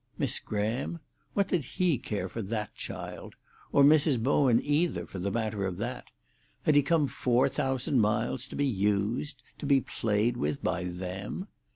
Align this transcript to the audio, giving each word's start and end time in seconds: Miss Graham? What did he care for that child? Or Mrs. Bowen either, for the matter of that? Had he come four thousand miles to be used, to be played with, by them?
Miss 0.17 0.39
Graham? 0.39 0.97
What 1.35 1.47
did 1.49 1.63
he 1.63 1.99
care 1.99 2.27
for 2.27 2.41
that 2.41 2.73
child? 2.73 3.35
Or 3.71 3.83
Mrs. 3.83 4.19
Bowen 4.19 4.59
either, 4.59 5.05
for 5.05 5.19
the 5.19 5.29
matter 5.29 5.63
of 5.67 5.77
that? 5.77 6.07
Had 6.63 6.73
he 6.73 6.81
come 6.81 7.05
four 7.07 7.47
thousand 7.47 7.99
miles 7.99 8.47
to 8.47 8.55
be 8.55 8.65
used, 8.65 9.43
to 9.59 9.67
be 9.67 9.79
played 9.81 10.37
with, 10.37 10.63
by 10.63 10.85
them? 10.85 11.45